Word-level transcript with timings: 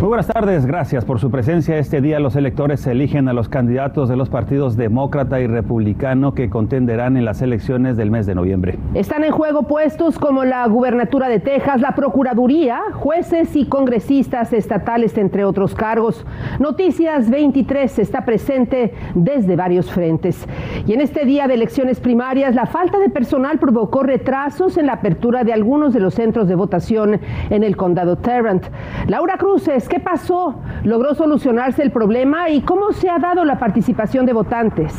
Muy 0.00 0.08
buenas 0.08 0.28
tardes, 0.28 0.64
gracias 0.64 1.04
por 1.04 1.20
su 1.20 1.30
presencia. 1.30 1.76
Este 1.76 2.00
día 2.00 2.20
los 2.20 2.34
electores 2.34 2.86
eligen 2.86 3.28
a 3.28 3.34
los 3.34 3.50
candidatos 3.50 4.08
de 4.08 4.16
los 4.16 4.30
partidos 4.30 4.74
demócrata 4.74 5.40
y 5.40 5.46
republicano 5.46 6.32
que 6.32 6.48
contenderán 6.48 7.18
en 7.18 7.26
las 7.26 7.42
elecciones 7.42 7.98
del 7.98 8.10
mes 8.10 8.24
de 8.24 8.34
noviembre. 8.34 8.78
Están 8.94 9.24
en 9.24 9.30
juego 9.30 9.64
puestos 9.64 10.18
como 10.18 10.46
la 10.46 10.66
gubernatura 10.68 11.28
de 11.28 11.38
Texas, 11.38 11.82
la 11.82 11.94
procuraduría, 11.94 12.80
jueces 12.94 13.54
y 13.54 13.66
congresistas 13.66 14.54
estatales, 14.54 15.18
entre 15.18 15.44
otros 15.44 15.74
cargos. 15.74 16.24
Noticias 16.58 17.28
23 17.28 17.98
está 17.98 18.24
presente 18.24 18.94
desde 19.14 19.54
varios 19.54 19.92
frentes. 19.92 20.46
Y 20.86 20.94
en 20.94 21.02
este 21.02 21.26
día 21.26 21.46
de 21.46 21.52
elecciones 21.52 22.00
primarias, 22.00 22.54
la 22.54 22.64
falta 22.64 22.98
de 22.98 23.10
personal 23.10 23.58
provocó 23.58 24.02
retrasos 24.02 24.78
en 24.78 24.86
la 24.86 24.94
apertura 24.94 25.44
de 25.44 25.52
algunos 25.52 25.92
de 25.92 26.00
los 26.00 26.14
centros 26.14 26.48
de 26.48 26.54
votación 26.54 27.20
en 27.50 27.62
el 27.62 27.76
condado 27.76 28.16
Tarrant. 28.16 28.64
Laura 29.06 29.36
Cruces 29.36 29.89
¿Qué 29.90 29.98
pasó? 29.98 30.54
¿Logró 30.84 31.14
solucionarse 31.14 31.82
el 31.82 31.90
problema? 31.90 32.48
¿Y 32.48 32.62
cómo 32.62 32.92
se 32.92 33.10
ha 33.10 33.18
dado 33.18 33.44
la 33.44 33.58
participación 33.58 34.24
de 34.24 34.32
votantes? 34.32 34.94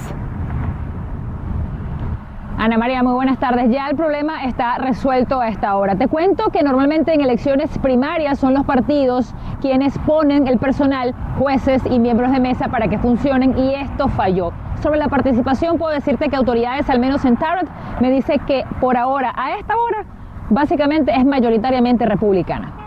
Ana 2.57 2.77
María, 2.77 3.01
muy 3.01 3.13
buenas 3.13 3.39
tardes. 3.39 3.71
Ya 3.71 3.87
el 3.87 3.95
problema 3.95 4.43
está 4.43 4.79
resuelto 4.79 5.39
a 5.39 5.47
esta 5.47 5.77
hora. 5.77 5.95
Te 5.95 6.09
cuento 6.09 6.49
que 6.49 6.61
normalmente 6.61 7.13
en 7.13 7.21
elecciones 7.21 7.75
primarias 7.77 8.37
son 8.37 8.53
los 8.53 8.65
partidos 8.65 9.33
quienes 9.61 9.97
ponen 9.99 10.45
el 10.47 10.57
personal, 10.57 11.15
jueces 11.39 11.81
y 11.89 11.97
miembros 11.97 12.33
de 12.33 12.41
mesa 12.41 12.67
para 12.67 12.89
que 12.89 12.99
funcionen 12.99 13.57
y 13.57 13.73
esto 13.73 14.09
falló. 14.09 14.51
Sobre 14.83 14.99
la 14.99 15.07
participación 15.07 15.77
puedo 15.77 15.93
decirte 15.93 16.27
que 16.27 16.35
autoridades, 16.35 16.89
al 16.89 16.99
menos 16.99 17.23
en 17.23 17.37
Tarot, 17.37 17.69
me 18.01 18.11
dice 18.11 18.39
que 18.45 18.65
por 18.81 18.97
ahora, 18.97 19.31
a 19.37 19.55
esta 19.57 19.73
hora, 19.77 20.05
básicamente 20.49 21.13
es 21.15 21.25
mayoritariamente 21.25 22.05
republicana. 22.05 22.80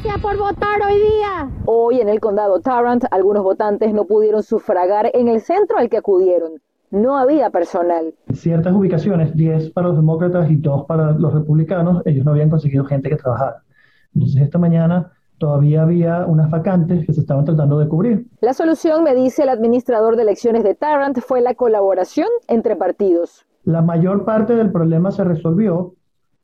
Gracias 0.00 0.22
por 0.22 0.38
votar 0.38 0.80
hoy 0.88 0.94
día. 0.94 1.50
Hoy 1.64 2.00
en 2.00 2.08
el 2.08 2.20
condado 2.20 2.60
Tarrant, 2.60 3.04
algunos 3.10 3.42
votantes 3.42 3.92
no 3.92 4.04
pudieron 4.04 4.44
sufragar 4.44 5.10
en 5.12 5.26
el 5.26 5.40
centro 5.40 5.76
al 5.76 5.88
que 5.88 5.96
acudieron. 5.96 6.52
No 6.92 7.18
había 7.18 7.50
personal. 7.50 8.14
Ciertas 8.32 8.72
ubicaciones, 8.76 9.34
10 9.34 9.72
para 9.72 9.88
los 9.88 9.96
demócratas 9.96 10.48
y 10.52 10.54
2 10.54 10.84
para 10.86 11.10
los 11.18 11.34
republicanos, 11.34 12.00
ellos 12.06 12.24
no 12.24 12.30
habían 12.30 12.48
conseguido 12.48 12.84
gente 12.84 13.08
que 13.08 13.16
trabajara. 13.16 13.64
Entonces 14.14 14.40
esta 14.40 14.56
mañana 14.56 15.10
todavía 15.38 15.82
había 15.82 16.26
unas 16.26 16.48
vacantes 16.48 17.04
que 17.04 17.12
se 17.12 17.22
estaban 17.22 17.44
tratando 17.44 17.80
de 17.80 17.88
cubrir. 17.88 18.28
La 18.40 18.54
solución, 18.54 19.02
me 19.02 19.16
dice 19.16 19.42
el 19.42 19.48
administrador 19.48 20.14
de 20.14 20.22
elecciones 20.22 20.62
de 20.62 20.76
Tarrant, 20.76 21.18
fue 21.18 21.40
la 21.40 21.54
colaboración 21.54 22.28
entre 22.46 22.76
partidos. 22.76 23.46
La 23.64 23.82
mayor 23.82 24.24
parte 24.24 24.54
del 24.54 24.70
problema 24.70 25.10
se 25.10 25.24
resolvió 25.24 25.96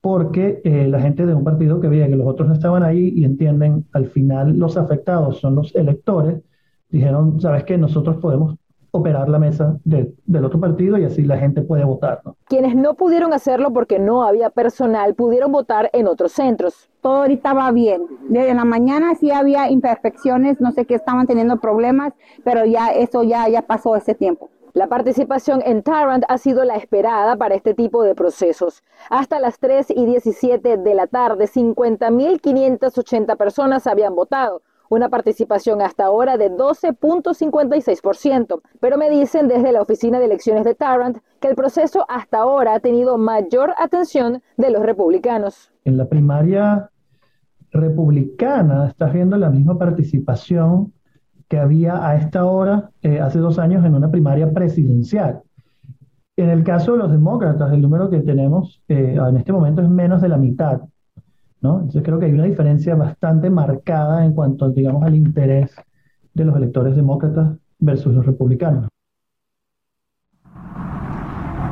porque 0.05 0.61
eh, 0.65 0.87
la 0.87 1.01
gente 1.01 1.25
de 1.25 1.35
un 1.35 1.45
partido 1.45 1.81
que 1.81 1.89
veía 1.89 2.07
que 2.07 2.15
los 2.15 2.27
otros 2.27 2.47
no 2.47 2.53
estaban 2.53 2.83
ahí 2.83 3.15
y 3.17 3.25
entienden, 3.25 3.87
al 3.95 4.05
final 4.09 4.59
los 4.59 4.77
afectados 4.77 5.41
son 5.41 5.55
los 5.55 5.75
electores, 5.75 6.43
dijeron, 6.91 7.41
sabes 7.41 7.65
que 7.65 7.79
nosotros 7.79 8.19
podemos 8.19 8.55
operar 8.91 9.31
la 9.31 9.39
mesa 9.39 9.79
del 9.83 10.45
otro 10.45 10.61
partido 10.61 10.99
y 10.99 11.05
así 11.05 11.23
la 11.23 11.39
gente 11.39 11.63
puede 11.63 11.85
votar. 11.85 12.21
Quienes 12.45 12.77
no 12.77 12.93
pudieron 12.93 13.33
hacerlo 13.33 13.73
porque 13.73 13.99
no 13.99 14.25
había 14.25 14.51
personal 14.51 15.15
pudieron 15.15 15.51
votar 15.51 15.89
en 15.95 16.07
otros 16.07 16.33
centros. 16.33 16.91
Todo 17.01 17.23
ahorita 17.23 17.55
va 17.55 17.73
bien. 17.73 18.03
Desde 18.29 18.53
la 18.53 18.67
mañana 18.67 19.15
sí 19.15 19.31
había 19.31 19.71
imperfecciones, 19.71 20.61
no 20.61 20.71
sé 20.73 20.85
qué 20.85 20.97
estaban 20.97 21.27
teniendo 21.27 21.61
problemas, 21.61 22.13
pero 22.45 22.67
ya 22.67 22.89
eso 22.89 23.23
ya, 23.23 23.49
ya 23.49 23.63
pasó 23.63 23.97
ese 23.97 24.15
tiempo. 24.15 24.51
La 24.75 24.89
participación 24.89 25.63
en 25.65 25.83
Tarrant 25.85 26.25
ha 26.29 26.37
sido 26.37 26.65
la 26.65 26.75
esperada 26.75 27.37
para 27.37 27.55
este 27.55 27.75
tipo 27.75 28.03
de 28.03 28.17
procesos. 28.17 28.83
Hasta 29.09 29.39
las 29.39 29.61
3 29.61 29.91
y 29.91 30.05
17 30.05 30.79
de 30.79 30.95
la 30.97 31.07
tarde, 31.07 31.45
50.580 31.45 33.37
personas 33.37 33.87
habían 33.87 34.17
votado, 34.17 34.63
una 34.89 35.11
participación 35.11 35.81
hasta 35.81 36.07
ahora 36.07 36.37
de 36.37 36.51
12.56%. 36.51 38.63
Pero 38.81 38.99
me 38.99 39.11
dicen 39.11 39.47
desde 39.47 39.71
la 39.71 39.81
Oficina 39.81 40.19
de 40.19 40.25
Elecciones 40.25 40.65
de 40.65 40.75
Tarrant 40.75 41.19
que 41.39 41.47
el 41.47 41.55
proceso 41.55 42.05
hasta 42.09 42.39
ahora 42.39 42.75
ha 42.75 42.81
tenido 42.81 43.17
mayor 43.17 43.75
atención 43.79 44.43
de 44.57 44.73
los 44.73 44.83
republicanos. 44.83 45.71
En 45.85 45.99
la 45.99 46.09
primaria 46.09 46.91
republicana 47.71 48.89
estás 48.89 49.13
viendo 49.13 49.37
la 49.37 49.51
misma 49.51 49.79
participación 49.79 50.93
que 51.49 51.59
había 51.59 52.07
a 52.07 52.17
esta 52.17 52.45
hora, 52.45 52.91
eh, 53.03 53.21
hace 53.21 53.39
dos 53.39 53.59
años, 53.59 53.85
en 53.85 53.95
una 53.95 54.11
primaria 54.11 54.53
presidencial. 54.53 55.43
En 56.37 56.51
el 56.51 56.65
caso 56.65 56.93
de 56.93 56.99
los 56.99 57.13
demócratas, 57.13 57.73
el 57.73 57.81
número 57.81 58.11
que 58.11 58.21
tenemos 58.21 58.83
eh, 58.89 59.17
en 59.17 59.37
este 59.37 59.53
momento 59.53 59.83
es 59.83 59.89
menos 59.89 60.21
de 60.21 60.29
la 60.29 60.37
mitad. 60.37 60.81
¿no? 61.61 61.77
Entonces 61.77 62.03
creo 62.03 62.19
que 62.19 62.27
hay 62.27 62.33
una 62.33 62.45
diferencia 62.45 62.95
bastante 62.95 63.51
marcada 63.51 64.25
en 64.25 64.33
cuanto, 64.35 64.69
digamos, 64.71 65.05
al 65.05 65.15
interés 65.15 65.75
de 66.35 66.45
los 66.45 66.57
electores 66.57 66.97
demócratas 66.97 67.57
versus 67.79 68.13
los 68.13 68.27
republicanos. 68.27 68.89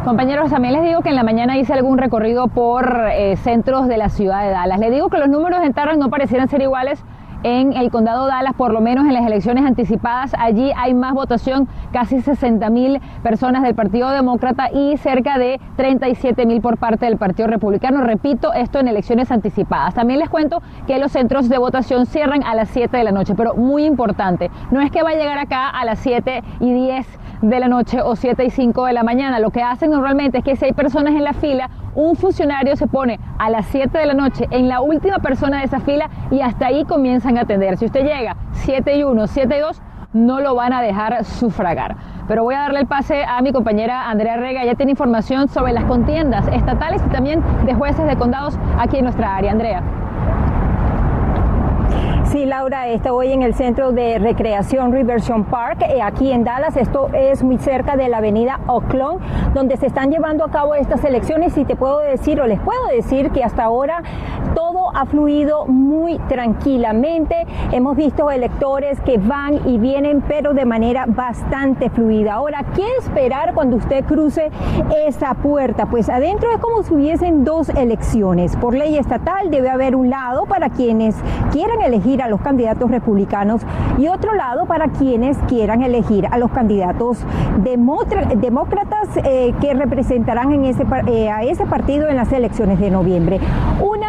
Compañeros, 0.05 0.51
también 0.51 0.75
les 0.75 0.83
digo 0.83 1.01
que 1.01 1.11
en 1.11 1.15
la 1.15 1.23
mañana 1.23 1.59
hice 1.59 1.73
algún 1.75 1.97
recorrido 1.97 2.49
por 2.49 3.07
eh, 3.13 3.37
centros 3.37 3.87
de 3.87 3.99
la 3.99 4.09
ciudad 4.09 4.43
de 4.45 4.51
Dallas. 4.51 4.81
Les 4.81 4.91
digo 4.91 5.09
que 5.09 5.19
los 5.19 5.29
números 5.29 5.61
en 5.63 5.73
Tarrant 5.75 6.01
no 6.01 6.11
parecieran 6.11 6.49
ser 6.49 6.61
iguales 6.61 7.05
en 7.43 7.73
el 7.73 7.91
condado 7.91 8.27
Dallas, 8.27 8.55
por 8.55 8.73
lo 8.73 8.81
menos 8.81 9.07
en 9.07 9.15
las 9.15 9.27
elecciones 9.27 9.65
anticipadas. 9.65 10.35
Allí 10.39 10.73
hay 10.77 10.95
más 10.95 11.15
votación, 11.15 11.69
casi 11.93 12.21
60 12.21 12.69
mil 12.71 13.01
personas 13.23 13.63
del 13.63 13.75
Partido 13.75 14.11
Demócrata 14.11 14.71
y 14.73 14.97
cerca 14.97 15.39
de 15.39 15.61
37 15.77 16.47
mil 16.47 16.61
por 16.61 16.79
parte 16.79 17.07
del 17.07 17.17
Partido 17.17 17.49
Republicano. 17.49 18.03
Repito, 18.03 18.53
esto 18.53 18.79
en 18.79 18.89
elecciones 18.89 19.31
anticipadas. 19.31 19.95
También 19.95 20.21
les 20.21 20.29
cuento 20.29 20.63
que 20.87 20.99
los 20.99 21.13
centros 21.13 21.49
de 21.49 21.59
votación 21.59 22.07
cierran 22.07 22.43
a 22.45 22.55
las 22.55 22.69
7 22.71 22.97
de 22.97 23.05
la 23.05 23.13
noche, 23.13 23.35
pero 23.35 23.55
muy 23.55 23.85
importante, 23.85 24.51
no 24.71 24.81
es 24.81 24.91
que 24.91 25.03
va 25.03 25.11
a 25.11 25.15
llegar 25.15 25.39
acá 25.39 25.69
a 25.69 25.85
las 25.85 25.99
7 26.01 26.43
y 26.61 26.73
10 26.73 27.07
de 27.43 27.61
la 27.61 27.69
noche 27.69 28.01
o 28.01 28.17
7 28.17 28.45
y 28.45 28.51
5 28.51 28.87
de 28.87 28.93
la 28.93 29.03
mañana. 29.03 29.41
Lo 29.41 29.51
que 29.51 29.63
hacen 29.63 29.91
normalmente 29.91 30.39
es 30.39 30.45
que 30.45 30.57
si 30.57 30.65
hay 30.65 30.73
personas 30.73 31.15
en 31.15 31.25
la 31.25 31.33
fila, 31.33 31.69
un 31.95 32.17
funcionario 32.17 32.77
se 32.77 32.87
pone 32.87 33.19
a 33.39 33.51
las 33.51 33.67
7 33.67 33.99
de 33.99 34.07
la 34.07 34.15
noche 34.15 34.47
en 34.51 34.69
la 34.69 34.81
última 34.81 35.19
persona 35.19 35.59
de 35.59 35.65
esa 35.65 35.81
fila 35.81 36.09
y 36.31 36.41
hasta 36.41 36.67
ahí 36.67 36.85
comienzan 36.85 37.37
a 37.37 37.43
atender. 37.43 37.77
Si 37.77 37.85
usted 37.85 38.05
llega 38.05 38.37
7 38.53 38.97
y 38.97 39.03
1, 39.03 39.27
7 39.27 39.57
y 39.57 39.61
2, 39.61 39.83
no 40.13 40.41
lo 40.41 40.55
van 40.55 40.73
a 40.73 40.83
dejar 40.83 41.25
sufragar. 41.25 41.97
Pero 42.29 42.45
voy 42.45 42.55
a 42.55 42.61
darle 42.61 42.81
el 42.81 42.87
pase 42.87 43.25
a 43.25 43.43
mi 43.43 43.53
compañera 43.53 44.09
Andrea 44.09 44.37
Rega. 44.37 44.65
Ya 44.65 44.75
tiene 44.75 44.93
información 44.93 45.49
sobre 45.49 45.73
las 45.73 45.85
contiendas 45.85 46.47
estatales 46.49 47.03
y 47.07 47.11
también 47.11 47.43
de 47.67 47.75
jueces 47.75 48.07
de 48.07 48.17
condados 48.17 48.57
aquí 48.79 48.99
en 48.99 49.05
nuestra 49.05 49.37
área. 49.37 49.51
Andrea. 49.51 49.83
Sí, 52.33 52.47
Laura, 52.47 52.89
estoy 52.89 53.31
en 53.31 53.43
el 53.43 53.53
centro 53.53 53.93
de 53.93 54.19
recreación 54.19 54.91
Riverson 54.91 55.45
Park, 55.45 55.83
eh, 55.83 56.01
aquí 56.01 56.33
en 56.33 56.45
Dallas. 56.45 56.79
Esto 56.79 57.11
es 57.13 57.43
muy 57.43 57.59
cerca 57.59 57.95
de 57.95 58.09
la 58.09 58.19
avenida 58.19 58.59
Oakland, 58.69 59.21
donde 59.53 59.77
se 59.77 59.85
están 59.85 60.11
llevando 60.11 60.43
a 60.43 60.51
cabo 60.51 60.75
estas 60.75 61.05
elecciones 61.05 61.59
y 61.59 61.67
te 61.67 61.77
puedo 61.77 61.99
decir, 61.99 62.41
o 62.41 62.47
les 62.47 62.59
puedo 62.59 62.87
decir 62.87 63.33
que 63.33 63.45
hasta 63.45 63.65
ahora 63.65 64.03
todo 64.55 64.91
ha 64.95 65.05
fluido 65.05 65.67
muy 65.67 66.19
tranquilamente. 66.21 67.47
Hemos 67.71 67.99
visto 67.99 68.31
electores 68.31 68.99
que 69.03 69.19
van 69.19 69.69
y 69.69 69.77
vienen, 69.77 70.23
pero 70.27 70.55
de 70.55 70.65
manera 70.65 71.05
bastante 71.07 71.91
fluida. 71.91 72.35
Ahora, 72.35 72.65
¿qué 72.75 72.87
esperar 72.99 73.53
cuando 73.53 73.77
usted 73.77 74.07
cruce 74.07 74.51
esa 75.07 75.35
puerta? 75.35 75.85
Pues 75.85 76.09
adentro 76.09 76.51
es 76.51 76.59
como 76.61 76.83
si 76.83 76.95
hubiesen 76.95 77.45
dos 77.45 77.69
elecciones. 77.69 78.57
Por 78.57 78.75
ley 78.75 78.97
estatal 78.97 79.51
debe 79.51 79.69
haber 79.69 79.95
un 79.95 80.09
lado 80.09 80.47
para 80.47 80.71
quienes 80.71 81.15
quieran 81.53 81.83
elegir 81.83 82.22
a 82.23 82.29
los 82.29 82.41
candidatos 82.41 82.91
republicanos 82.91 83.63
y 83.99 84.09
otro 84.09 84.35
lado 84.35 84.67
para 84.67 84.89
quienes 84.89 85.37
quieran 85.49 85.83
elegir 85.83 86.27
a 86.31 86.39
los 86.39 86.51
candidatos 86.51 87.19
demócratas 87.59 89.09
eh, 89.25 89.55
que 89.61 89.75
representarán 89.75 90.53
en 90.53 90.65
ese, 90.65 90.85
eh, 91.07 91.31
a 91.31 91.43
ese 91.43 91.67
partido 91.67 92.09
en 92.09 92.17
las 92.17 92.33
elecciones 92.33 92.79
de 92.81 92.91
noviembre. 92.91 93.41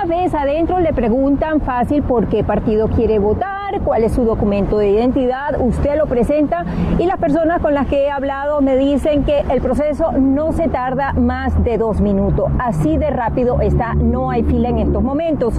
Vez 0.05 0.33
adentro 0.33 0.79
le 0.79 0.93
preguntan 0.93 1.61
fácil 1.61 2.03
por 2.03 2.27
qué 2.27 2.43
partido 2.43 2.87
quiere 2.87 3.19
votar 3.19 3.63
cuál 3.81 4.03
es 4.03 4.13
su 4.13 4.23
documento 4.23 4.77
de 4.77 4.89
identidad, 4.89 5.59
usted 5.59 5.97
lo 5.97 6.05
presenta 6.05 6.65
y 6.99 7.05
las 7.05 7.17
personas 7.17 7.61
con 7.61 7.73
las 7.73 7.87
que 7.87 8.05
he 8.05 8.11
hablado 8.11 8.61
me 8.61 8.75
dicen 8.75 9.23
que 9.23 9.39
el 9.49 9.61
proceso 9.61 10.11
no 10.11 10.51
se 10.51 10.67
tarda 10.67 11.13
más 11.13 11.63
de 11.63 11.77
dos 11.77 12.01
minutos. 12.01 12.51
Así 12.59 12.97
de 12.97 13.09
rápido 13.09 13.61
está, 13.61 13.95
no 13.95 14.29
hay 14.29 14.43
fila 14.43 14.69
en 14.69 14.79
estos 14.79 15.01
momentos. 15.01 15.55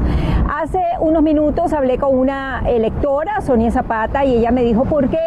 Hace 0.49 0.81
unos 1.00 1.23
minutos 1.23 1.73
hablé 1.73 1.99
con 1.99 2.17
una 2.17 2.62
electora, 2.67 3.41
Sonia 3.41 3.70
Zapata, 3.70 4.25
y 4.25 4.37
ella 4.37 4.50
me 4.50 4.62
dijo 4.62 4.85
por 4.85 5.08
qué 5.08 5.19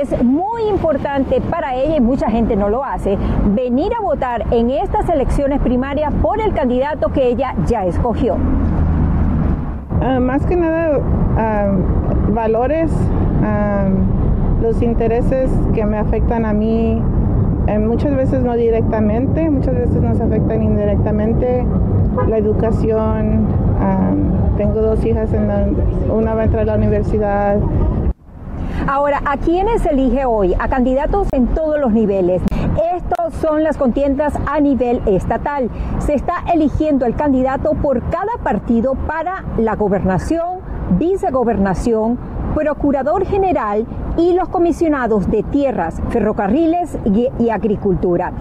es 0.00 0.22
muy 0.22 0.62
importante 0.68 1.40
para 1.40 1.74
ella, 1.76 1.96
y 1.96 2.00
mucha 2.00 2.30
gente 2.30 2.56
no 2.56 2.68
lo 2.68 2.84
hace, 2.84 3.16
venir 3.54 3.92
a 3.94 4.02
votar 4.02 4.44
en 4.52 4.70
estas 4.70 5.08
elecciones 5.08 5.60
primarias 5.60 6.12
por 6.22 6.40
el 6.40 6.52
candidato 6.54 7.08
que 7.10 7.28
ella 7.28 7.54
ya 7.66 7.84
escogió. 7.84 8.36
Ah, 10.00 10.20
más 10.20 10.44
que 10.46 10.56
nada, 10.56 10.98
ah, 11.36 11.70
valores, 12.32 12.90
ah, 13.42 13.86
los 14.62 14.82
intereses 14.82 15.50
que 15.74 15.84
me 15.84 15.98
afectan 15.98 16.44
a 16.44 16.52
mí, 16.52 17.00
eh, 17.66 17.78
muchas 17.78 18.14
veces 18.14 18.42
no 18.42 18.54
directamente, 18.54 19.48
muchas 19.50 19.74
veces 19.74 20.02
nos 20.02 20.20
afectan 20.20 20.62
indirectamente, 20.62 21.64
la 22.28 22.38
educación, 22.38 23.46
tengo 24.56 24.80
dos 24.80 25.04
hijas, 25.04 25.30
en 25.34 25.50
una 26.10 26.34
va 26.34 26.42
a 26.42 26.44
entrar 26.44 26.62
a 26.62 26.64
la 26.64 26.74
universidad, 26.76 27.58
Ahora, 28.88 29.20
¿a 29.24 29.36
quiénes 29.36 29.84
elige 29.84 30.26
hoy? 30.26 30.54
A 30.60 30.68
candidatos 30.68 31.26
en 31.32 31.48
todos 31.48 31.80
los 31.80 31.92
niveles. 31.92 32.40
Estas 32.96 33.34
son 33.42 33.62
las 33.62 33.76
contiendas 33.76 34.32
a 34.46 34.58
nivel 34.58 35.02
estatal. 35.04 35.68
Se 35.98 36.14
está 36.14 36.44
eligiendo 36.54 37.04
el 37.04 37.14
candidato 37.14 37.72
por 37.74 38.02
cada 38.08 38.38
partido 38.42 38.94
para 38.94 39.44
la 39.58 39.76
gobernación, 39.76 40.60
vicegobernación, 40.98 42.18
procurador 42.54 43.26
general 43.26 43.86
y 44.16 44.32
los 44.32 44.48
comisionados 44.48 45.30
de 45.30 45.42
tierras, 45.42 46.00
ferrocarriles 46.08 46.96
y, 47.04 47.50
agricultura. 47.50 48.32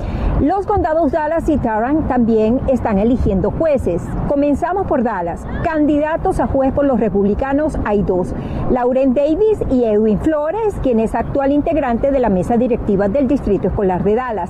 Los 0.41 0.67
condados 0.67 1.13
Dallas 1.13 1.47
y 1.47 1.55
Tarrant 1.55 2.09
también 2.09 2.59
están 2.67 2.97
eligiendo 2.97 3.51
jueces. 3.51 4.01
Comenzamos 4.27 4.85
por 4.85 5.01
Dallas. 5.01 5.45
Candidatos 5.63 6.41
a 6.41 6.47
juez 6.47 6.73
por 6.73 6.83
los 6.83 6.99
republicanos 6.99 7.77
hay 7.85 8.03
dos, 8.03 8.35
Lauren 8.69 9.13
Davis 9.13 9.59
y 9.71 9.85
Edwin 9.85 10.19
Flores, 10.19 10.75
quien 10.83 10.99
es 10.99 11.15
actual 11.15 11.53
integrante 11.53 12.11
de 12.11 12.19
la 12.19 12.27
mesa 12.27 12.57
directiva 12.57 13.07
del 13.07 13.29
Distrito 13.29 13.69
Escolar 13.69 14.03
de 14.03 14.15
Dallas. 14.15 14.49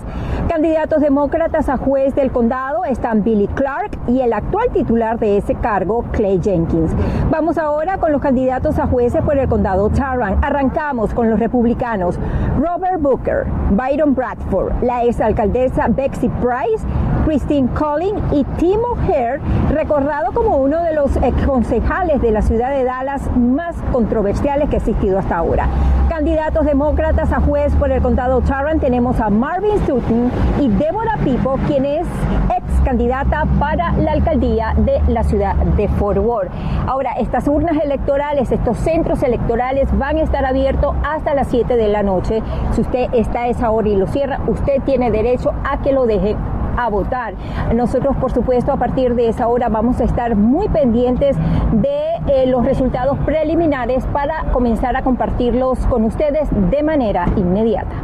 Candidatos 0.49 1.01
demócratas 1.01 1.69
a 1.69 1.77
juez 1.77 2.15
del 2.15 2.31
condado 2.31 2.83
están 2.83 3.23
Billy 3.23 3.47
Clark 3.47 3.91
y 4.07 4.21
el 4.21 4.33
actual 4.33 4.71
titular 4.71 5.19
de 5.19 5.37
ese 5.37 5.53
cargo, 5.53 6.03
Clay 6.13 6.41
Jenkins. 6.41 6.91
Vamos 7.29 7.59
ahora 7.59 7.99
con 7.99 8.11
los 8.11 8.21
candidatos 8.21 8.79
a 8.79 8.87
jueces 8.87 9.21
por 9.21 9.37
el 9.37 9.47
condado 9.47 9.89
Tarrant. 9.89 10.43
Arrancamos 10.43 11.13
con 11.13 11.29
los 11.29 11.39
republicanos. 11.39 12.19
Robert 12.57 12.99
Booker, 12.99 13.45
Byron 13.71 14.15
Bradford, 14.15 14.81
la 14.81 15.03
exalcaldesa 15.03 15.74
Betsy 15.89 16.29
Price, 16.29 16.83
Christine 17.25 17.67
Collin 17.69 18.15
y 18.31 18.43
Timo 18.57 18.95
Hare, 19.03 19.39
recordado 19.69 20.31
como 20.31 20.57
uno 20.57 20.81
de 20.81 20.93
los 20.93 21.11
concejales 21.45 22.21
de 22.21 22.31
la 22.31 22.41
ciudad 22.41 22.71
de 22.71 22.83
Dallas 22.83 23.29
más 23.35 23.75
controversiales 23.91 24.69
que 24.69 24.77
ha 24.77 24.79
existido 24.79 25.19
hasta 25.19 25.37
ahora. 25.37 25.67
Candidatos 26.09 26.65
demócratas 26.65 27.31
a 27.31 27.41
juez 27.41 27.73
por 27.75 27.91
el 27.91 28.01
condado 28.01 28.41
Tarrant 28.41 28.81
tenemos 28.81 29.19
a 29.19 29.29
Marvin 29.29 29.77
Sutton 29.85 30.31
y 30.61 30.69
Deborah 30.69 31.17
Pipo, 31.23 31.59
quien 31.67 31.85
es 31.85 32.07
ex 32.55 32.64
candidata 32.85 33.45
para 33.59 33.91
la 33.93 34.13
alcaldía 34.13 34.73
de 34.77 35.01
la 35.11 35.23
ciudad 35.23 35.55
de 35.55 35.89
Fort 35.89 36.19
Worth. 36.19 36.51
Ahora, 36.87 37.13
estas 37.19 37.47
urnas 37.47 37.75
electorales, 37.83 38.51
estos 38.51 38.77
centros 38.77 39.23
electorales 39.23 39.89
van 39.97 40.17
a 40.17 40.21
estar 40.21 40.45
abiertos 40.45 40.95
hasta 41.03 41.33
las 41.33 41.47
7 41.47 41.75
de 41.75 41.89
la 41.89 42.03
noche. 42.03 42.41
Si 42.71 42.81
usted 42.81 43.07
está 43.13 43.41
a 43.41 43.47
esa 43.47 43.71
hora 43.71 43.89
y 43.89 43.97
lo 43.97 44.07
cierra, 44.07 44.39
usted 44.47 44.81
tiene 44.83 45.11
derecho 45.11 45.51
a 45.69 45.81
que 45.81 45.91
lo 45.91 46.05
deje 46.05 46.37
a 46.77 46.89
votar. 46.89 47.33
Nosotros, 47.73 48.15
por 48.17 48.31
supuesto, 48.31 48.71
a 48.71 48.77
partir 48.77 49.15
de 49.15 49.29
esa 49.29 49.47
hora 49.47 49.67
vamos 49.69 49.99
a 49.99 50.03
estar 50.03 50.35
muy 50.35 50.69
pendientes 50.69 51.35
de 51.71 52.05
eh, 52.27 52.45
los 52.47 52.65
resultados 52.65 53.17
preliminares 53.25 54.05
para 54.07 54.45
comenzar 54.51 54.95
a 54.95 55.01
compartirlos 55.01 55.79
con 55.87 56.03
ustedes 56.03 56.47
de 56.69 56.83
manera 56.83 57.25
inmediata. 57.35 57.95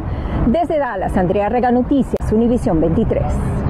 Desde 0.46 0.78
Dallas, 0.78 1.16
Andrea 1.16 1.48
Rega 1.48 1.70
Noticias, 1.70 2.32
Univisión 2.32 2.80
23. 2.80 3.61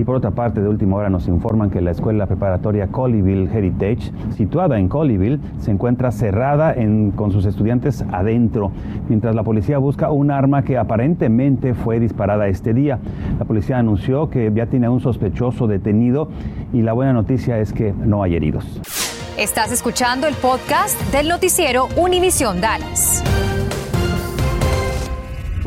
Y 0.00 0.04
por 0.04 0.16
otra 0.16 0.30
parte, 0.30 0.62
de 0.62 0.68
última 0.68 0.96
hora 0.96 1.10
nos 1.10 1.28
informan 1.28 1.68
que 1.68 1.82
la 1.82 1.90
escuela 1.90 2.24
preparatoria 2.24 2.86
Colleyville 2.86 3.50
Heritage, 3.52 4.10
situada 4.34 4.78
en 4.78 4.88
Colleyville, 4.88 5.38
se 5.58 5.72
encuentra 5.72 6.10
cerrada 6.10 6.74
con 7.16 7.32
sus 7.32 7.44
estudiantes 7.44 8.02
adentro, 8.10 8.72
mientras 9.10 9.34
la 9.34 9.42
policía 9.42 9.76
busca 9.76 10.10
un 10.10 10.30
arma 10.30 10.62
que 10.62 10.78
aparentemente 10.78 11.74
fue 11.74 12.00
disparada 12.00 12.48
este 12.48 12.72
día. 12.72 12.98
La 13.38 13.44
policía 13.44 13.76
anunció 13.76 14.30
que 14.30 14.50
ya 14.54 14.64
tiene 14.64 14.86
a 14.86 14.90
un 14.90 15.00
sospechoso 15.00 15.66
detenido 15.66 16.30
y 16.72 16.80
la 16.80 16.94
buena 16.94 17.12
noticia 17.12 17.58
es 17.58 17.74
que 17.74 17.92
no 17.92 18.22
hay 18.22 18.36
heridos. 18.36 18.80
Estás 19.36 19.70
escuchando 19.70 20.26
el 20.26 20.34
podcast 20.34 20.98
del 21.12 21.28
noticiero 21.28 21.88
Univisión 21.98 22.62
Dallas. 22.62 23.22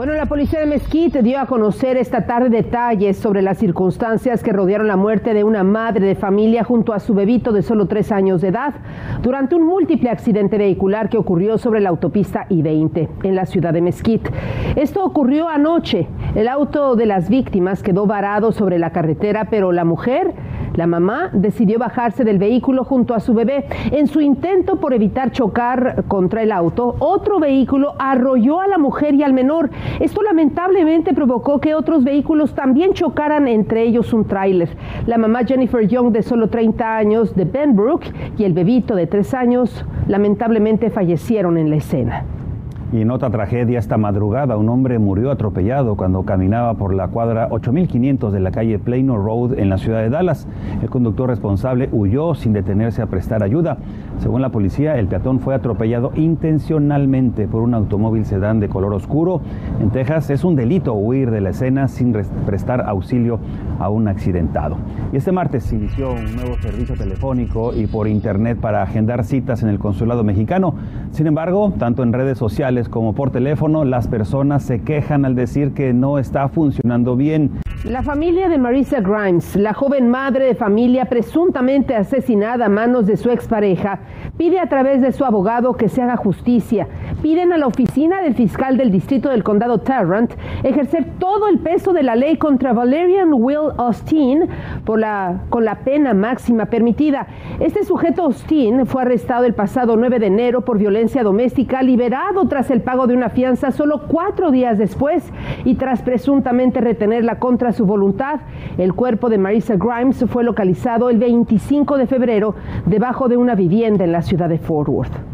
Bueno, 0.04 0.18
la 0.18 0.26
policía 0.26 0.60
de 0.60 0.66
Mesquite 0.66 1.22
dio 1.22 1.40
a 1.40 1.46
conocer 1.46 1.96
esta 1.96 2.26
tarde 2.26 2.50
detalles 2.50 3.16
sobre 3.16 3.42
las 3.42 3.58
circunstancias 3.58 4.44
que 4.44 4.52
rodearon 4.52 4.86
la 4.86 4.98
muerte 4.98 5.34
de 5.34 5.46
una 5.46 5.64
madre 5.64 6.06
de 6.06 6.16
familia 6.16 6.66
junto 6.66 6.92
a 6.92 7.00
su 7.00 7.14
bebito 7.14 7.54
de 7.54 7.62
solo 7.62 7.86
tres 7.88 8.12
años 8.12 8.42
de 8.42 8.50
edad 8.50 8.74
durante 9.22 9.56
un 9.56 9.66
múltiple 9.66 10.10
accidente 10.10 10.58
vehicular 10.58 11.08
que 11.08 11.18
ocurrió 11.18 11.58
sobre 11.58 11.80
la 11.80 11.88
autopista 11.88 12.48
I-20 12.50 13.08
en 13.24 13.34
la 13.34 13.46
ciudad 13.46 13.72
de 13.72 13.80
Mesquite. 13.80 14.30
Esto 14.76 15.06
ocurrió 15.06 15.48
anoche. 15.48 16.10
El 16.36 16.50
auto 16.50 16.98
de 16.98 17.06
las 17.06 17.30
víctimas 17.30 17.82
quedó 17.82 18.06
varado 18.06 18.52
sobre 18.52 18.80
la 18.80 18.92
carretera, 18.92 19.48
pero 19.50 19.72
la 19.72 19.86
mujer 19.86 20.34
la 20.76 20.88
mamá 20.88 21.30
decidió 21.34 21.80
bajarse 21.80 22.24
del 22.24 22.38
vehículo 22.38 22.84
junto 22.84 23.14
a 23.14 23.20
su 23.20 23.34
bebé. 23.34 23.66
En 23.92 24.08
su 24.08 24.22
intento 24.22 24.80
por 24.80 24.94
evitar 24.94 25.32
chocar 25.32 26.06
contra 26.08 26.42
el 26.42 26.52
auto, 26.52 26.96
otro 27.00 27.40
vehículo 27.40 27.94
arrolló 28.00 28.60
a 28.60 28.68
la 28.68 28.78
mujer 28.78 29.14
y 29.14 29.24
al 29.24 29.34
menor. 29.34 29.70
Esto 30.00 30.22
lamentablemente 30.22 31.14
provocó 31.14 31.60
que 31.60 31.76
otros 31.76 32.04
vehículos 32.04 32.54
también 32.54 32.94
chocaran, 32.94 33.48
entre 33.48 33.84
ellos 33.84 34.14
un 34.14 34.26
tráiler. 34.26 34.70
La 35.06 35.18
mamá 35.18 35.44
Jennifer 35.46 35.88
Young, 35.88 36.12
de 36.12 36.24
solo 36.24 36.50
30 36.50 36.98
años, 36.98 37.36
de 37.36 37.46
Benbrook, 37.46 38.04
y 38.38 38.44
el 38.44 38.54
bebito 38.54 38.96
de 38.96 39.08
3 39.08 39.34
años, 39.34 39.86
lamentablemente 40.08 40.90
fallecieron 40.90 41.58
en 41.58 41.70
la 41.70 41.78
escena. 41.78 42.26
Y 42.94 43.02
en 43.02 43.10
otra 43.10 43.32
tragedia 43.32 43.80
esta 43.80 43.98
madrugada, 43.98 44.56
un 44.56 44.70
hombre 44.70 45.00
murió 45.00 45.32
atropellado 45.32 45.96
cuando 45.96 46.22
caminaba 46.26 46.76
por 46.76 46.94
la 46.94 47.08
cuadra 47.08 47.48
8500 47.50 48.32
de 48.32 48.40
la 48.40 48.52
calle 48.52 48.78
Plano 48.78 49.18
Road 49.18 49.58
en 49.58 49.70
la 49.70 49.80
ciudad 49.80 50.02
de 50.04 50.12
Dallas. 50.12 50.48
El 50.80 50.92
conductor 50.92 51.28
responsable 51.28 51.90
huyó 51.92 52.36
sin 52.36 52.54
detenerse 52.54 53.02
a 53.02 53.08
prestar 53.08 53.42
ayuda. 53.42 53.78
Según 54.20 54.44
la 54.44 54.50
policía, 54.50 55.00
el 55.00 55.08
peatón 55.08 55.40
fue 55.40 55.56
atropellado 55.56 56.12
intencionalmente 56.14 57.48
por 57.48 57.64
un 57.64 57.74
automóvil 57.74 58.26
sedán 58.26 58.60
de 58.60 58.70
color 58.70 58.94
oscuro. 58.94 59.42
En 59.82 59.90
Texas 59.90 60.30
es 60.30 60.44
un 60.44 60.56
delito 60.56 60.94
huir 60.94 61.32
de 61.32 61.42
la 61.42 61.50
escena 61.50 61.88
sin 61.88 62.14
prestar 62.46 62.88
auxilio 62.88 63.40
a 63.80 63.90
un 63.90 64.08
accidentado. 64.08 64.78
Y 65.12 65.18
este 65.18 65.32
martes 65.32 65.74
inició 65.74 66.12
un 66.12 66.36
nuevo 66.36 66.58
servicio 66.62 66.96
telefónico 66.96 67.74
y 67.74 67.88
por 67.88 68.08
internet 68.08 68.60
para 68.60 68.84
agendar 68.84 69.24
citas 69.24 69.64
en 69.64 69.70
el 69.70 69.80
consulado 69.80 70.24
mexicano. 70.24 70.76
Sin 71.10 71.26
embargo, 71.26 71.74
tanto 71.80 72.04
en 72.04 72.14
redes 72.14 72.38
sociales 72.38 72.83
como 72.90 73.14
por 73.14 73.32
teléfono, 73.32 73.86
las 73.86 74.08
personas 74.08 74.64
se 74.64 74.82
quejan 74.82 75.26
al 75.26 75.36
decir 75.36 75.74
que 75.74 75.94
no 75.94 76.20
está 76.20 76.48
funcionando 76.50 77.16
bien. 77.16 77.63
La 77.84 78.02
familia 78.02 78.48
de 78.48 78.58
Marisa 78.58 79.02
Grimes, 79.02 79.58
la 79.58 79.74
joven 79.74 80.08
madre 80.08 80.46
de 80.46 80.56
familia 80.56 81.04
presuntamente 81.04 81.94
asesinada 81.98 82.68
a 82.68 82.70
manos 82.70 83.06
de 83.06 83.18
su 83.18 83.30
expareja, 83.30 84.00
pide 84.38 84.62
a 84.62 84.70
través 84.70 85.02
de 85.02 85.12
su 85.12 85.26
abogado 85.26 85.74
que 85.74 85.90
se 85.90 86.02
haga 86.02 86.16
justicia. 86.16 86.88
Piden 87.22 87.52
a 87.52 87.58
la 87.58 87.68
oficina 87.68 88.22
del 88.22 88.36
fiscal 88.36 88.78
del 88.78 88.90
distrito 88.90 89.28
del 89.28 89.44
condado 89.44 89.80
Tarrant 89.80 90.32
ejercer 90.64 91.08
todo 91.20 91.50
el 91.50 91.60
peso 91.60 91.92
de 91.92 92.04
la 92.04 92.16
ley 92.16 92.38
contra 92.38 92.72
Valerian 92.72 93.34
Will 93.34 93.74
Austin 93.78 94.48
por 94.86 95.00
la, 95.00 95.42
con 95.50 95.66
la 95.66 95.80
pena 95.80 96.14
máxima 96.14 96.68
permitida. 96.68 97.28
Este 97.60 97.84
sujeto 97.84 98.24
Austin 98.24 98.86
fue 98.86 99.02
arrestado 99.02 99.44
el 99.44 99.56
pasado 99.56 99.98
9 99.98 100.20
de 100.20 100.28
enero 100.28 100.62
por 100.62 100.78
violencia 100.78 101.22
doméstica, 101.22 101.84
liberado 101.84 102.48
tras 102.48 102.72
el 102.72 102.80
pago 102.80 103.08
de 103.08 103.16
una 103.16 103.30
fianza 103.30 103.72
solo 103.72 104.08
cuatro 104.08 104.52
días 104.52 104.78
después 104.78 105.34
y 105.66 105.76
tras 105.76 106.02
presuntamente 106.02 106.80
retenerla 106.80 107.40
contra 107.40 107.73
su 107.74 107.86
voluntad. 107.86 108.42
El 108.78 108.94
cuerpo 108.94 109.30
de 109.30 109.38
Marisa 109.38 109.76
Grimes 109.76 110.24
fue 110.30 110.44
localizado 110.44 111.10
el 111.10 111.18
25 111.18 111.98
de 111.98 112.08
febrero 112.08 112.56
debajo 112.86 113.28
de 113.28 113.38
una 113.38 113.56
vivienda 113.56 114.04
en 114.04 114.12
la 114.12 114.22
ciudad 114.22 114.50
de 114.50 114.60
Fort 114.60 114.90
Worth. 114.90 115.33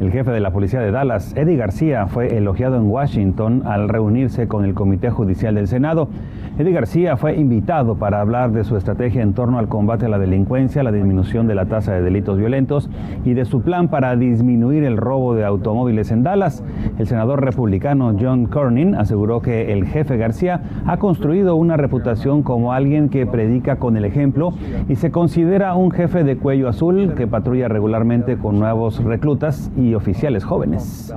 El 0.00 0.12
jefe 0.12 0.30
de 0.30 0.38
la 0.38 0.52
policía 0.52 0.78
de 0.78 0.92
Dallas, 0.92 1.34
Eddie 1.36 1.56
García, 1.56 2.06
fue 2.06 2.36
elogiado 2.36 2.76
en 2.76 2.88
Washington 2.88 3.64
al 3.66 3.88
reunirse 3.88 4.46
con 4.46 4.64
el 4.64 4.72
Comité 4.72 5.10
Judicial 5.10 5.56
del 5.56 5.66
Senado. 5.66 6.08
Eddie 6.56 6.72
García 6.72 7.16
fue 7.16 7.36
invitado 7.36 7.96
para 7.96 8.20
hablar 8.20 8.52
de 8.52 8.62
su 8.62 8.76
estrategia 8.76 9.22
en 9.22 9.32
torno 9.32 9.58
al 9.58 9.66
combate 9.66 10.06
a 10.06 10.08
la 10.08 10.20
delincuencia, 10.20 10.84
la 10.84 10.92
disminución 10.92 11.48
de 11.48 11.56
la 11.56 11.66
tasa 11.66 11.94
de 11.94 12.02
delitos 12.02 12.38
violentos 12.38 12.88
y 13.24 13.34
de 13.34 13.44
su 13.44 13.62
plan 13.62 13.88
para 13.88 14.14
disminuir 14.14 14.84
el 14.84 14.96
robo 14.96 15.34
de 15.34 15.44
automóviles 15.44 16.12
en 16.12 16.22
Dallas. 16.22 16.62
El 16.98 17.08
senador 17.08 17.44
republicano 17.44 18.14
John 18.20 18.46
Cornyn 18.46 18.94
aseguró 18.94 19.40
que 19.40 19.72
el 19.72 19.84
jefe 19.84 20.16
García 20.16 20.62
ha 20.86 20.98
construido 20.98 21.56
una 21.56 21.76
reputación 21.76 22.44
como 22.44 22.72
alguien 22.72 23.08
que 23.08 23.26
predica 23.26 23.76
con 23.76 23.96
el 23.96 24.04
ejemplo 24.04 24.52
y 24.88 24.94
se 24.94 25.10
considera 25.10 25.74
un 25.74 25.90
jefe 25.90 26.22
de 26.22 26.36
cuello 26.36 26.68
azul 26.68 27.14
que 27.16 27.26
patrulla 27.26 27.66
regularmente 27.66 28.36
con 28.36 28.60
nuevos 28.60 29.02
reclutas 29.02 29.72
y 29.76 29.87
oficiales 29.94 30.44
jóvenes 30.44 31.14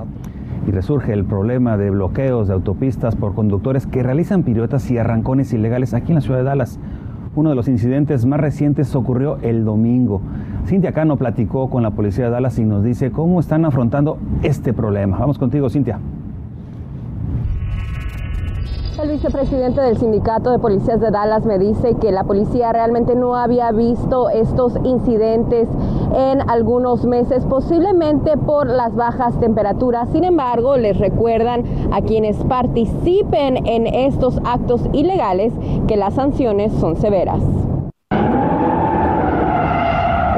y 0.66 0.70
resurge 0.70 1.12
el 1.12 1.24
problema 1.24 1.76
de 1.76 1.90
bloqueos 1.90 2.48
de 2.48 2.54
autopistas 2.54 3.16
por 3.16 3.34
conductores 3.34 3.86
que 3.86 4.02
realizan 4.02 4.42
piruetas 4.42 4.90
y 4.90 4.98
arrancones 4.98 5.52
ilegales 5.52 5.94
aquí 5.94 6.12
en 6.12 6.16
la 6.16 6.20
ciudad 6.20 6.38
de 6.38 6.44
Dallas. 6.44 6.78
Uno 7.34 7.50
de 7.50 7.56
los 7.56 7.68
incidentes 7.68 8.26
más 8.26 8.40
recientes 8.40 8.94
ocurrió 8.94 9.38
el 9.42 9.64
domingo. 9.64 10.20
Cintia 10.66 10.92
Cano 10.92 11.16
platicó 11.16 11.70
con 11.70 11.82
la 11.82 11.92
policía 11.92 12.26
de 12.26 12.30
Dallas 12.30 12.58
y 12.58 12.64
nos 12.64 12.84
dice 12.84 13.10
cómo 13.10 13.40
están 13.40 13.64
afrontando 13.64 14.18
este 14.42 14.72
problema. 14.72 15.18
Vamos 15.18 15.38
contigo, 15.38 15.70
Cintia. 15.70 15.98
El 19.00 19.08
vicepresidente 19.08 19.80
del 19.80 19.96
sindicato 19.96 20.50
de 20.50 20.58
policías 20.58 21.00
de 21.00 21.10
Dallas 21.10 21.46
me 21.46 21.58
dice 21.58 21.94
que 21.94 22.12
la 22.12 22.24
policía 22.24 22.72
realmente 22.72 23.14
no 23.14 23.36
había 23.36 23.72
visto 23.72 24.28
estos 24.28 24.74
incidentes 24.84 25.66
en 26.14 26.48
algunos 26.50 27.06
meses, 27.06 27.42
posiblemente 27.46 28.36
por 28.36 28.66
las 28.66 28.94
bajas 28.94 29.40
temperaturas. 29.40 30.10
Sin 30.10 30.24
embargo, 30.24 30.76
les 30.76 30.98
recuerdan 30.98 31.64
a 31.90 32.02
quienes 32.02 32.36
participen 32.44 33.66
en 33.66 33.86
estos 33.86 34.38
actos 34.44 34.82
ilegales 34.92 35.54
que 35.88 35.96
las 35.96 36.14
sanciones 36.14 36.70
son 36.74 36.96
severas. 36.96 37.40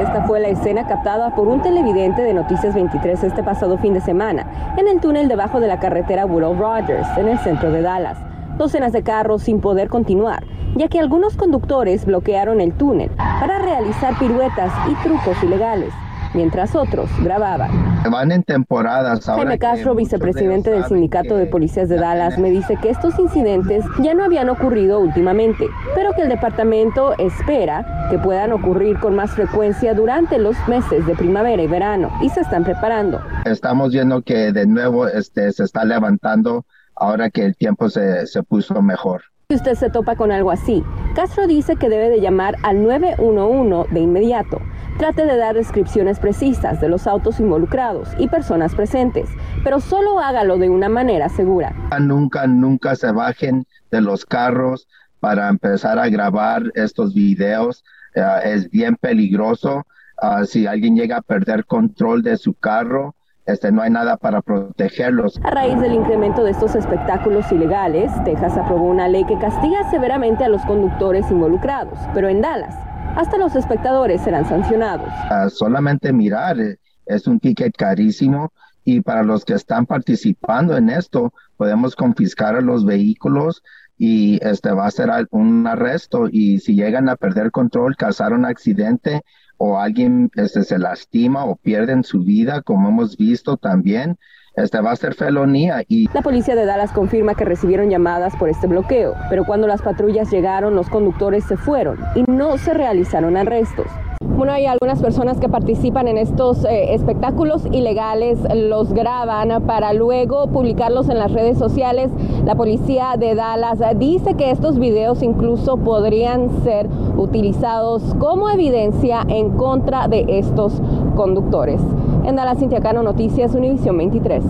Esta 0.01 0.23
fue 0.25 0.39
la 0.39 0.47
escena 0.47 0.87
captada 0.87 1.35
por 1.35 1.49
un 1.49 1.61
televidente 1.61 2.21
de 2.21 2.33
Noticias 2.33 2.73
23 2.73 3.21
este 3.21 3.43
pasado 3.43 3.77
fin 3.77 3.93
de 3.93 3.99
semana 3.99 4.75
en 4.77 4.87
el 4.87 5.01
túnel 5.01 5.27
debajo 5.27 5.59
de 5.59 5.67
la 5.67 5.79
carretera 5.79 6.25
Woodall 6.25 6.57
Rogers, 6.57 7.17
en 7.17 7.27
el 7.27 7.37
centro 7.39 7.69
de 7.69 7.81
Dallas 7.81 8.17
docenas 8.57 8.93
de 8.93 9.03
carros 9.03 9.43
sin 9.43 9.61
poder 9.61 9.89
continuar, 9.89 10.45
ya 10.75 10.87
que 10.87 10.99
algunos 10.99 11.35
conductores 11.35 12.05
bloquearon 12.05 12.61
el 12.61 12.73
túnel 12.73 13.11
para 13.17 13.59
realizar 13.59 14.17
piruetas 14.17 14.71
y 14.89 14.95
trucos 15.03 15.41
ilegales 15.43 15.93
mientras 16.35 16.75
otros 16.75 17.09
grababan. 17.23 17.71
Van 18.11 18.31
en 18.31 18.43
temporadas. 18.43 19.25
Jaime 19.25 19.57
Castro, 19.57 19.95
vicepresidente 19.95 20.69
del 20.69 20.85
Sindicato 20.85 21.37
de 21.37 21.47
Policías 21.47 21.89
de 21.89 21.95
Dallas, 21.95 22.37
me 22.37 22.51
dice 22.51 22.77
que 22.81 22.89
estos 22.89 23.17
incidentes 23.17 23.83
ya 24.01 24.13
no 24.13 24.23
habían 24.23 24.49
ocurrido 24.49 24.99
últimamente, 24.99 25.65
pero 25.95 26.11
que 26.13 26.21
el 26.21 26.29
departamento 26.29 27.17
espera 27.17 28.07
que 28.11 28.19
puedan 28.19 28.51
ocurrir 28.51 28.99
con 28.99 29.15
más 29.15 29.31
frecuencia 29.31 29.93
durante 29.95 30.37
los 30.37 30.55
meses 30.67 31.05
de 31.07 31.15
primavera 31.15 31.63
y 31.63 31.67
verano 31.67 32.11
y 32.21 32.29
se 32.29 32.41
están 32.41 32.63
preparando. 32.63 33.21
Estamos 33.45 33.91
viendo 33.91 34.21
que 34.21 34.51
de 34.51 34.67
nuevo 34.67 35.07
este, 35.07 35.51
se 35.51 35.63
está 35.63 35.83
levantando 35.85 36.65
ahora 36.95 37.29
que 37.29 37.45
el 37.45 37.55
tiempo 37.55 37.89
se, 37.89 38.25
se 38.27 38.43
puso 38.43 38.81
mejor. 38.81 39.23
Si 39.49 39.55
usted 39.57 39.75
se 39.75 39.91
topa 39.91 40.15
con 40.15 40.31
algo 40.31 40.49
así, 40.49 40.83
Castro 41.13 41.45
dice 41.45 41.75
que 41.75 41.87
debe 41.87 42.09
de 42.09 42.19
llamar 42.19 42.55
al 42.63 42.81
911 42.81 43.93
de 43.93 43.99
inmediato. 43.99 44.59
Trate 44.97 45.25
de 45.25 45.37
dar 45.37 45.53
descripciones 45.53 46.19
precisas 46.19 46.81
de 46.81 46.89
los 46.89 47.05
autos 47.05 47.39
involucrados 47.39 48.09
y 48.17 48.27
personas 48.27 48.73
presentes, 48.73 49.29
pero 49.63 49.79
solo 49.79 50.19
hágalo 50.19 50.57
de 50.57 50.69
una 50.69 50.89
manera 50.89 51.29
segura. 51.29 51.75
Nunca, 51.99 52.47
nunca 52.47 52.95
se 52.95 53.11
bajen 53.11 53.67
de 53.91 54.01
los 54.01 54.25
carros 54.25 54.87
para 55.19 55.47
empezar 55.49 55.99
a 55.99 56.09
grabar 56.09 56.63
estos 56.73 57.13
videos. 57.13 57.83
Eh, 58.15 58.23
es 58.45 58.69
bien 58.71 58.95
peligroso. 58.95 59.85
Ah, 60.19 60.45
si 60.45 60.65
alguien 60.65 60.95
llega 60.95 61.17
a 61.17 61.21
perder 61.21 61.65
control 61.65 62.23
de 62.23 62.37
su 62.37 62.55
carro, 62.55 63.13
este, 63.45 63.71
no 63.71 63.81
hay 63.81 63.91
nada 63.91 64.17
para 64.17 64.41
protegerlos. 64.41 65.39
A 65.43 65.51
raíz 65.51 65.79
del 65.79 65.93
incremento 65.93 66.43
de 66.43 66.51
estos 66.51 66.75
espectáculos 66.75 67.51
ilegales, 67.51 68.11
Texas 68.23 68.57
aprobó 68.57 68.85
una 68.85 69.07
ley 69.07 69.23
que 69.25 69.37
castiga 69.37 69.89
severamente 69.89 70.43
a 70.43 70.49
los 70.49 70.63
conductores 70.65 71.29
involucrados, 71.29 71.97
pero 72.13 72.27
en 72.29 72.41
Dallas, 72.41 72.75
hasta 73.15 73.37
los 73.37 73.55
espectadores 73.55 74.21
serán 74.21 74.47
sancionados. 74.47 75.07
Ah, 75.29 75.47
solamente 75.49 76.11
mirar 76.11 76.59
eh, 76.59 76.77
es 77.05 77.27
un 77.27 77.39
ticket 77.39 77.75
carísimo 77.75 78.51
y 78.83 79.01
para 79.01 79.23
los 79.23 79.45
que 79.45 79.53
están 79.53 79.85
participando 79.85 80.77
en 80.77 80.89
esto, 80.89 81.33
podemos 81.57 81.95
confiscar 81.95 82.55
a 82.55 82.61
los 82.61 82.85
vehículos 82.85 83.63
y 83.97 84.39
este 84.45 84.71
va 84.71 84.85
a 84.85 84.91
ser 84.91 85.09
un 85.31 85.65
arresto 85.65 86.27
y 86.29 86.59
si 86.59 86.75
llegan 86.75 87.09
a 87.09 87.15
perder 87.15 87.51
control, 87.51 87.95
causar 87.95 88.33
un 88.33 88.45
accidente, 88.45 89.21
o 89.57 89.77
alguien 89.79 90.29
este, 90.35 90.63
se 90.63 90.77
lastima 90.77 91.45
o 91.45 91.55
pierden 91.55 92.03
su 92.03 92.23
vida, 92.23 92.61
como 92.61 92.89
hemos 92.89 93.17
visto 93.17 93.57
también, 93.57 94.17
este 94.55 94.79
va 94.79 94.91
a 94.91 94.95
ser 94.95 95.15
felonía 95.15 95.83
y 95.87 96.07
la 96.13 96.21
policía 96.21 96.55
de 96.55 96.65
Dallas 96.65 96.93
confirma 96.93 97.35
que 97.35 97.43
recibieron 97.43 97.89
llamadas 97.89 98.35
por 98.37 98.49
este 98.49 98.67
bloqueo, 98.67 99.13
pero 99.29 99.45
cuando 99.45 99.67
las 99.67 99.81
patrullas 99.81 100.31
llegaron 100.31 100.75
los 100.75 100.89
conductores 100.89 101.43
se 101.43 101.57
fueron 101.57 101.97
y 102.15 102.23
no 102.23 102.57
se 102.57 102.73
realizaron 102.73 103.35
arrestos. 103.35 103.87
Bueno, 104.21 104.51
hay 104.51 104.65
algunas 104.65 105.01
personas 105.01 105.39
que 105.39 105.47
participan 105.47 106.09
en 106.09 106.17
estos 106.17 106.65
eh, 106.65 106.93
espectáculos 106.93 107.65
ilegales, 107.71 108.37
los 108.53 108.91
graban 108.93 109.63
para 109.63 109.93
luego 109.93 110.47
publicarlos 110.47 111.07
en 111.07 111.19
las 111.19 111.31
redes 111.31 111.57
sociales. 111.57 112.11
La 112.43 112.55
policía 112.55 113.15
de 113.17 113.33
Dallas 113.33 113.79
dice 113.97 114.33
que 114.33 114.51
estos 114.51 114.77
videos 114.77 115.23
incluso 115.23 115.77
podrían 115.77 116.49
ser 116.63 116.89
utilizados 117.17 118.13
como 118.19 118.49
evidencia 118.49 119.21
en 119.29 119.51
contra 119.51 120.09
de 120.09 120.25
estos 120.27 120.81
conductores. 121.15 121.79
En 122.25 122.35
Dallas, 122.35 122.59
Cintia 122.59 122.81
Cano, 122.81 123.03
Noticias, 123.03 123.55
Univisión 123.55 123.97
23. 123.97 124.43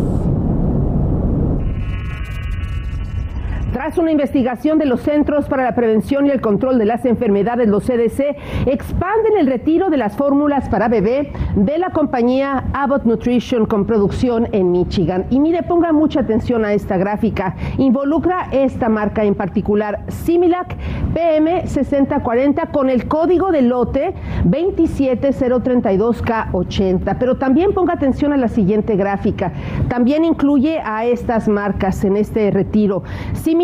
Tras 3.76 3.98
una 3.98 4.10
investigación 4.10 4.78
de 4.78 4.86
los 4.86 5.02
Centros 5.02 5.50
para 5.50 5.66
la 5.66 5.76
Prevención 5.76 6.28
y 6.28 6.30
el 6.30 6.40
Control 6.40 6.78
de 6.78 6.86
las 6.86 7.04
Enfermedades, 7.04 7.68
los 7.68 7.84
CDC, 7.84 8.38
expanden 8.68 9.36
el 9.38 9.48
retiro 9.48 9.90
de 9.90 9.98
las 9.98 10.16
fórmulas 10.16 10.70
para 10.70 10.88
bebé 10.88 11.34
de 11.58 11.78
la 11.78 11.90
compañía 11.90 12.64
Abbott 12.72 13.04
Nutrition 13.04 13.66
con 13.66 13.86
producción 13.86 14.48
en 14.54 14.72
Michigan. 14.72 15.26
Y 15.30 15.42
mire, 15.42 15.64
ponga 15.64 15.92
mucha 15.92 16.22
atención 16.22 16.64
a 16.64 16.72
esta 16.72 16.96
gráfica. 16.96 17.58
Involucra 17.78 18.48
esta 18.54 18.88
marca 18.88 19.26
en 19.26 19.36
particular, 19.36 20.06
Similac 20.08 20.78
PM6040 21.14 22.72
con 22.72 22.90
el 22.90 23.10
código 23.10 23.52
de 23.52 23.62
lote 23.62 24.14
27032K80. 24.46 27.18
Pero 27.20 27.36
también 27.36 27.74
ponga 27.74 27.96
atención 27.96 28.32
a 28.32 28.38
la 28.38 28.48
siguiente 28.48 28.96
gráfica. 28.96 29.52
También 29.90 30.24
incluye 30.24 30.80
a 30.80 31.04
estas 31.04 31.50
marcas 31.50 32.06
en 32.06 32.16
este 32.16 32.52
retiro. 32.52 33.04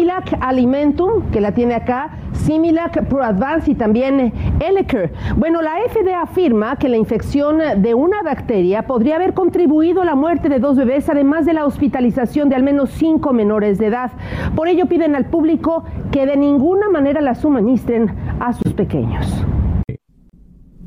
Similac 0.02 0.36
Alimentum, 0.40 1.30
que 1.32 1.40
la 1.40 1.52
tiene 1.52 1.76
acá, 1.76 2.10
Similac 2.34 3.06
Pro 3.06 3.24
Advance 3.24 3.70
y 3.70 3.76
también 3.76 4.34
Eleker. 4.60 5.14
Bueno, 5.38 5.62
la 5.62 5.76
FDA 5.88 6.24
afirma 6.24 6.76
que 6.78 6.90
la 6.90 6.98
infección 6.98 7.60
de 7.78 7.94
una 7.94 8.24
bacteria 8.24 8.88
podría 8.88 9.18
haber 9.18 9.36
contribuido 9.36 10.02
a 10.02 10.06
la 10.06 10.16
muerte 10.16 10.50
de 10.50 10.58
dos 10.58 10.76
bebés, 10.76 11.08
además 11.08 11.46
de 11.46 11.54
la 11.54 11.68
hospitalización 11.68 12.50
de 12.50 12.56
al 12.56 12.64
menos 12.64 12.90
cinco 12.90 13.32
menores 13.32 13.78
de 13.78 13.86
edad. 13.88 14.12
Por 14.56 14.70
ello 14.70 14.88
piden 14.88 15.16
al 15.16 15.26
público 15.26 15.84
que 16.12 16.26
de 16.26 16.36
ninguna 16.36 16.90
manera 16.90 17.22
la 17.22 17.36
suministren 17.36 18.12
a 18.40 18.54
sus 18.54 18.74
pequeños. 18.74 19.46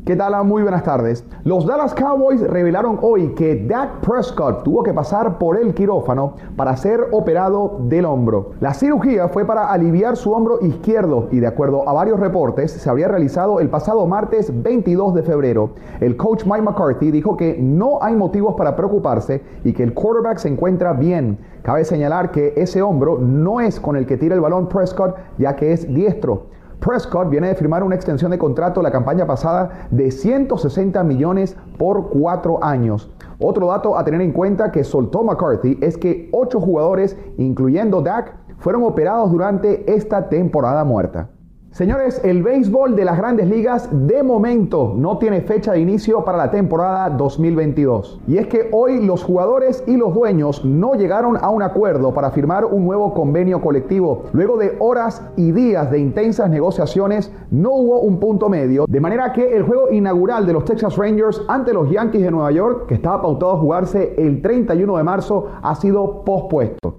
¿Qué 0.05 0.17
tal? 0.17 0.35
Muy 0.45 0.61
buenas 0.61 0.83
tardes. 0.83 1.25
Los 1.45 1.65
Dallas 1.65 1.95
Cowboys 1.95 2.43
revelaron 2.43 2.99
hoy 3.01 3.29
que 3.29 3.65
Dak 3.65 4.01
Prescott 4.01 4.63
tuvo 4.63 4.83
que 4.83 4.93
pasar 4.93 5.39
por 5.39 5.57
el 5.57 5.73
quirófano 5.73 6.35
para 6.57 6.77
ser 6.77 7.07
operado 7.13 7.79
del 7.85 8.05
hombro. 8.05 8.51
La 8.61 8.75
cirugía 8.75 9.29
fue 9.29 9.47
para 9.47 9.73
aliviar 9.73 10.19
su 10.19 10.33
hombro 10.33 10.59
izquierdo 10.61 11.29
y 11.31 11.41
de 11.41 11.47
acuerdo 11.47 11.89
a 11.89 11.95
varios 11.95 12.21
reportes 12.21 12.73
se 12.73 12.91
habría 12.91 13.09
realizado 13.09 13.61
el 13.61 13.71
pasado 13.71 14.07
martes 14.07 14.53
22 14.63 15.15
de 15.15 15.23
febrero. 15.23 15.71
El 16.01 16.19
coach 16.19 16.45
Mike 16.45 16.61
McCarthy 16.61 17.11
dijo 17.11 17.39
que 17.39 17.57
no 17.59 18.03
hay 18.03 18.15
motivos 18.15 18.57
para 18.57 18.77
preocuparse 18.77 19.41
y 19.65 19.73
que 19.73 19.85
el 19.85 19.95
quarterback 19.95 20.37
se 20.37 20.49
encuentra 20.49 20.93
bien. 20.93 21.39
Cabe 21.63 21.83
señalar 21.87 22.31
que 22.31 22.53
ese 22.59 22.83
hombro 22.83 23.17
no 23.19 23.59
es 23.63 23.81
con 23.81 23.97
el 23.97 24.05
que 24.05 24.19
tira 24.19 24.35
el 24.35 24.43
balón 24.43 24.69
Prescott 24.69 25.17
ya 25.39 25.57
que 25.57 25.73
es 25.73 25.89
diestro. 25.89 26.53
Prescott 26.85 27.31
viene 27.31 27.49
de 27.49 27.55
firmar 27.55 27.83
una 27.83 27.95
extensión 27.95 28.31
de 28.31 28.37
contrato 28.37 28.83
la 28.83 28.91
campaña 28.91 29.27
pasada 29.27 29.89
de 29.91 30.11
160 30.11 31.03
millones 31.03 31.57
por 31.79 32.11
cuatro 32.11 32.63
años. 32.63 33.11
Otro 33.39 33.69
dato 33.69 33.97
a 33.97 34.05
tener 34.05 34.21
en 34.21 34.33
cuenta 34.33 34.71
que 34.71 34.85
soltó 34.85 35.25
McCarthy 35.25 35.79
es 35.81 35.97
que 35.97 36.29
ocho 36.31 36.61
jugadores, 36.61 37.17
incluyendo 37.39 38.03
Dak, 38.03 38.37
fueron 38.59 38.83
operados 38.83 39.33
durante 39.33 39.91
esta 39.95 40.29
temporada 40.29 40.85
muerta. 40.85 41.31
Señores, 41.75 42.21
el 42.23 42.45
béisbol 42.45 42.95
de 42.95 43.05
las 43.05 43.19
grandes 43.19 43.49
ligas 43.49 43.89
de 43.91 44.23
momento 44.23 44.95
no 44.97 45.19
tiene 45.19 45.41
fecha 45.41 45.73
de 45.73 45.81
inicio 45.81 46.25
para 46.25 46.39
la 46.39 46.53
temporada 46.53 47.11
2022. 47.11 48.21
Y 48.29 48.39
es 48.39 48.47
que 48.47 48.69
hoy 48.71 49.05
los 49.05 49.25
jugadores 49.25 49.83
y 49.85 49.97
los 49.97 50.15
dueños 50.15 50.65
no 50.65 50.95
llegaron 50.95 51.37
a 51.37 51.51
un 51.51 51.65
acuerdo 51.65 52.15
para 52.15 52.31
firmar 52.31 52.65
un 52.65 52.85
nuevo 52.85 53.13
convenio 53.13 53.61
colectivo. 53.61 54.27
Luego 54.33 54.57
de 54.57 54.77
horas 54.79 55.21
y 55.37 55.51
días 55.51 55.91
de 55.91 55.99
intensas 55.99 56.49
negociaciones, 56.49 57.33
no 57.51 57.73
hubo 57.73 58.03
un 58.03 58.21
punto 58.21 58.49
medio. 58.49 58.85
De 58.89 59.01
manera 59.01 59.33
que 59.33 59.57
el 59.57 59.65
juego 59.65 59.91
inaugural 59.91 60.47
de 60.47 60.53
los 60.53 60.65
Texas 60.65 60.97
Rangers 60.97 61.43
ante 61.49 61.73
los 61.73 61.91
Yankees 61.91 62.23
de 62.23 62.31
Nueva 62.31 62.53
York, 62.53 62.87
que 62.87 62.95
estaba 62.95 63.21
pautado 63.21 63.51
a 63.51 63.59
jugarse 63.59 64.15
el 64.17 64.43
31 64.43 64.97
de 64.97 65.03
marzo, 65.03 65.49
ha 65.61 65.75
sido 65.75 66.23
pospuesto. 66.23 66.99